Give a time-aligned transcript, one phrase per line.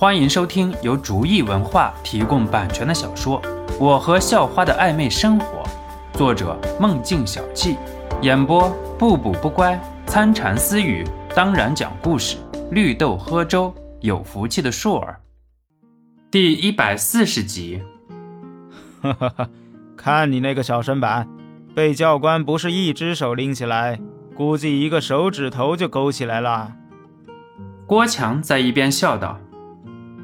[0.00, 3.42] 欢迎收听由竹意文化提供版权的小说
[3.80, 5.64] 《我和校花的暧昧生活》，
[6.16, 7.76] 作者：梦境小憩，
[8.22, 9.76] 演播：不补不乖、
[10.06, 12.36] 参禅私语，当然讲故事，
[12.70, 15.18] 绿豆喝粥，有福气的硕儿。
[16.30, 17.82] 第一百四十集。
[19.02, 19.48] 哈哈哈，
[19.96, 21.28] 看你那个小身板，
[21.74, 23.98] 被教官不是一只手拎起来，
[24.36, 26.74] 估计一个手指头就勾起来了。
[27.84, 29.40] 郭强在一边笑道。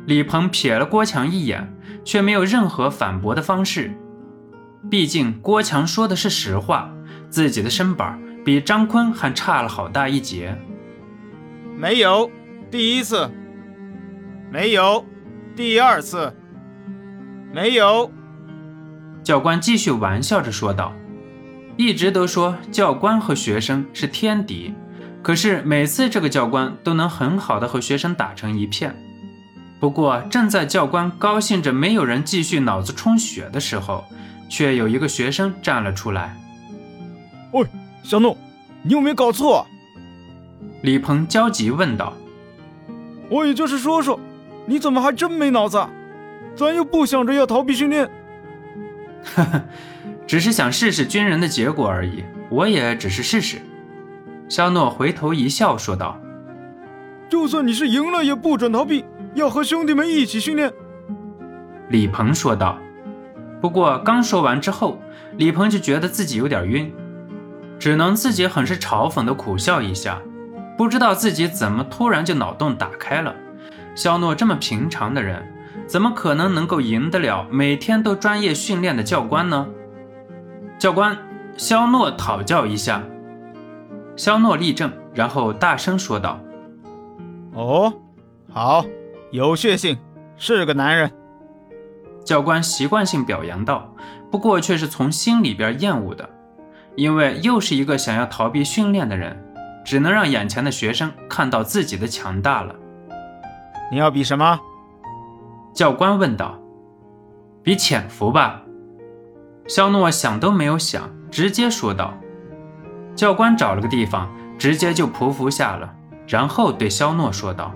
[0.07, 1.73] 李鹏瞥了郭强一眼，
[2.05, 3.93] 却没有任何反驳的方式。
[4.91, 6.91] 毕竟郭强说的是实话，
[7.31, 10.57] 自己的身板比张坤还差了好大一截。
[11.77, 12.31] 没有，
[12.71, 13.31] 第一次，
[14.53, 15.05] 没有，
[15.57, 16.33] 第二次，
[17.53, 18.11] 没有。
[19.23, 20.93] 教官继续玩笑着说道
[21.79, 24.75] ：“一直都说教官和学生是天敌，
[25.23, 28.95] 可是每次这个教官都能很好的和学生打成一片。”
[29.81, 34.05] 不过，正在教官高兴着没有人继续脑子充血的时候，
[34.49, 36.35] 却有一个学生站了出来。
[37.53, 37.67] “喂，
[38.03, 38.37] 小诺，
[38.83, 39.67] 你有没有搞错？”
[40.83, 42.15] 李鹏焦急问道。
[43.29, 44.19] “我也就是说说，
[44.65, 45.87] 你怎么还真没脑子？
[46.57, 48.09] 咱又不想着要逃避训练。
[49.37, 49.63] ”“呵呵，
[50.27, 52.25] 只是想试试军人的结果而已。
[52.49, 53.61] 我也只是试试。”
[54.49, 56.19] 肖诺回头一笑说道。
[57.29, 59.05] “就算你是赢了，也不准逃避。”
[59.35, 60.73] 要和兄弟们一起训练，
[61.89, 62.79] 李鹏说道。
[63.61, 64.99] 不过刚说完之后，
[65.37, 66.93] 李鹏就觉得自己有点晕，
[67.79, 70.21] 只能自己很是嘲讽的苦笑一下，
[70.77, 73.35] 不知道自己怎么突然就脑洞打开了。
[73.95, 75.43] 肖诺这么平常的人，
[75.87, 79.67] 怎么可能能够赢得了每天都专业训练的教官呢？
[80.79, 81.17] 教官，
[81.57, 83.03] 肖诺讨教一下。
[84.15, 86.39] 肖诺立正，然后大声说道
[87.55, 87.93] ：“哦，
[88.53, 88.85] 好。”
[89.35, 89.99] 有血性，
[90.37, 91.11] 是个男人。
[92.25, 93.93] 教官习惯性表扬道，
[94.31, 96.31] 不过却是从心里边厌恶的，
[96.95, 99.45] 因为又是一个想要逃避训练的人，
[99.85, 102.77] 只能让眼前的学生看到自己的强大了。
[103.91, 104.61] 你要比什么？
[105.75, 106.57] 教官问道。
[107.61, 108.63] 比潜伏吧。
[109.67, 112.15] 肖诺想都没有想，直接说道。
[113.17, 115.93] 教官找了个地方，直接就匍匐下了，
[116.29, 117.75] 然后对肖诺说道。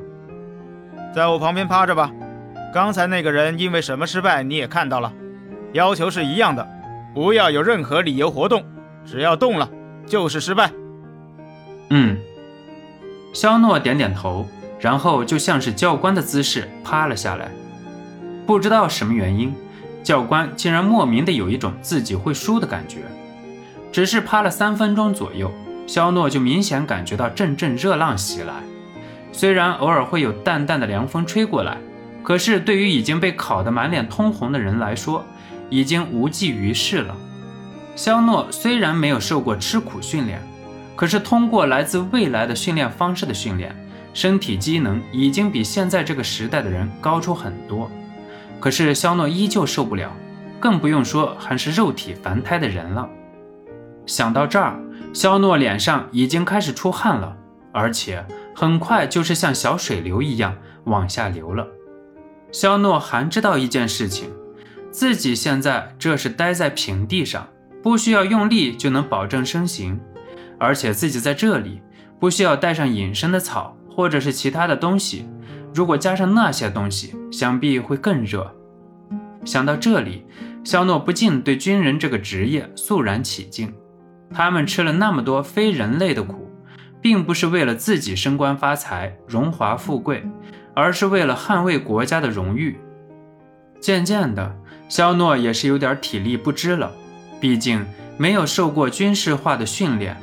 [1.19, 2.13] 在我旁边趴着吧。
[2.73, 5.13] 刚才那个人因为什么失败，你也看到了。
[5.73, 6.65] 要求是一样的，
[7.13, 8.65] 不要有任何理由活动，
[9.05, 9.69] 只要动了
[10.07, 10.71] 就是失败。
[11.91, 12.17] 嗯，
[13.35, 14.47] 肖诺点点头，
[14.79, 17.49] 然后就像是教官的姿势趴了下来。
[18.47, 19.53] 不知道什么原因，
[20.05, 22.99] 教官竟然莫名的有一种自己会输的感觉。
[23.91, 25.51] 只是趴了三分钟左右，
[25.85, 28.55] 肖诺就明显感觉到阵阵热浪袭来。
[29.31, 31.77] 虽然偶尔会有淡淡的凉风吹过来，
[32.23, 35.25] 可是对于已经被烤得满脸通红的人来说，
[35.71, 37.15] 已经无济于事了。
[37.95, 40.41] 肖诺虽然没有受过吃苦训练，
[40.97, 43.75] 可是通过来自未来的训练方式的训练，
[44.15, 47.91] 身体机能已经比现在这个时代的人高出很多。
[48.59, 50.11] 可是肖诺依旧受不了，
[50.59, 53.09] 更不用说还是肉体凡胎的人了。
[54.07, 54.81] 想到这儿，
[55.13, 57.37] 肖诺脸上已经开始出汗了，
[57.73, 58.25] 而且。
[58.59, 61.65] 很快就是像小水流一样往下流了。
[62.51, 64.33] 肖诺还知道一件事情，
[64.91, 67.47] 自己现在这是待在平地上，
[67.85, 70.01] 不需要用力就能保证身形，
[70.59, 71.81] 而且自己在这里
[72.19, 75.29] 不需要带上隐身的草或者是其他的东西。
[75.73, 78.53] 如果加上那些东西，想必会更热。
[79.45, 80.27] 想到这里，
[80.65, 83.73] 肖诺不禁对军人这个职业肃然起敬。
[84.35, 86.48] 他们吃了那么多非人类的苦。
[87.09, 90.23] 并不是为了自己升官发财、荣华富贵，
[90.75, 92.79] 而是为了捍卫国家的荣誉。
[93.81, 94.55] 渐渐的，
[94.91, 96.93] 肖诺也是有点体力不支了，
[97.41, 97.83] 毕竟
[98.19, 100.19] 没有受过军事化的训练，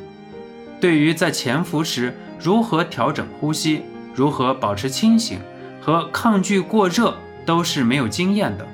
[0.79, 3.81] 对于在潜伏时如何调整呼吸、
[4.13, 5.39] 如何保持清醒
[5.81, 7.17] 和抗拒过热
[7.47, 8.67] 都是没有经验的。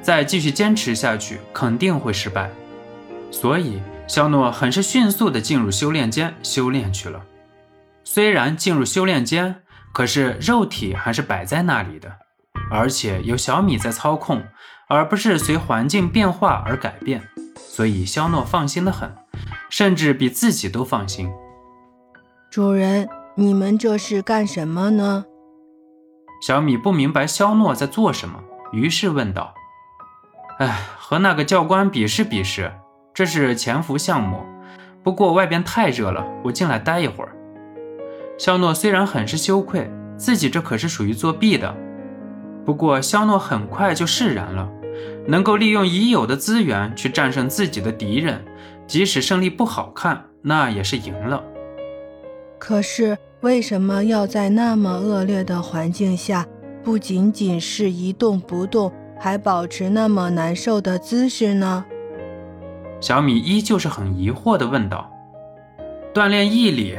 [0.00, 2.48] 再继续坚持下去，肯定会失败。
[3.32, 7.20] 所以，肖诺很是迅速地进入修炼间修炼去了。
[8.04, 9.62] 虽然进入修炼间，
[9.92, 12.16] 可是肉体还是摆在那里的，
[12.70, 14.42] 而且由小米在操控，
[14.88, 17.22] 而不是随环境变化而改变，
[17.56, 19.14] 所以肖诺放心的很，
[19.68, 21.30] 甚至比自己都放心。
[22.50, 25.24] 主人，你们这是干什么呢？
[26.42, 28.42] 小米不明白肖诺在做什么，
[28.72, 29.54] 于是问道
[30.58, 32.72] ：“哎，和那个教官比试比试，
[33.12, 34.44] 这是潜伏项目。
[35.02, 37.36] 不过外边太热了，我进来待一会儿。”
[38.40, 41.76] 肖诺虽然很是羞愧，自己这可是属于作弊的，
[42.64, 44.66] 不过肖诺很快就释然了，
[45.28, 48.42] 能够利用已有的资源去战胜自己的敌人，
[48.86, 51.44] 即使胜利不好看，那也是赢了。
[52.58, 56.46] 可是为什么要在那么恶劣的环境下，
[56.82, 61.84] 不仅仅是一动不动，还保持那么难受的姿势呢？
[63.02, 65.12] 小米依旧是很疑惑地问道
[66.14, 66.96] ：“锻炼毅力。”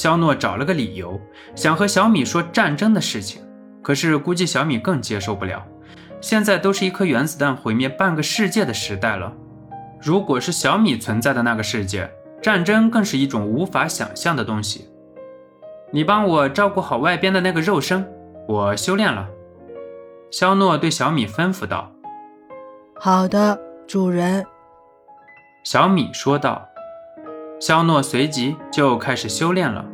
[0.00, 1.20] 肖诺找了个理由，
[1.54, 3.42] 想和小米说战争的事情，
[3.82, 5.62] 可是估计小米更接受不了。
[6.22, 9.30] 现在都是一颗原子弹毁灭半个世界的时代了，
[10.00, 12.10] 如果是小米存在的那个世界，
[12.40, 14.88] 战争更是一种无法想象的东西。
[15.90, 18.10] 你帮我照顾好外边的那个肉身，
[18.48, 19.28] 我修炼了。”
[20.32, 21.92] 肖诺对小米吩咐道。
[22.98, 24.46] “好的，主人。”
[25.62, 26.66] 小米说道。
[27.60, 29.84] 肖诺随即就开始修炼了，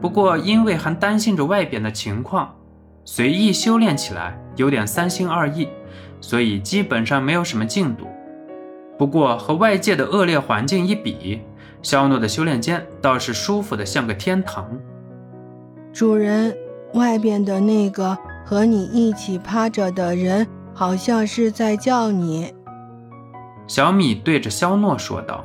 [0.00, 2.54] 不过因为还担心着外边的情况，
[3.04, 5.68] 随意修炼起来有点三心二意，
[6.20, 8.06] 所以基本上没有什么进度。
[8.96, 11.40] 不过和外界的恶劣环境一比，
[11.82, 14.78] 肖诺的修炼间倒是舒服的像个天堂。
[15.92, 16.56] 主人，
[16.94, 18.16] 外边的那个
[18.46, 22.54] 和你一起趴着的人，好像是在叫你。
[23.66, 25.44] 小米对着肖诺说道。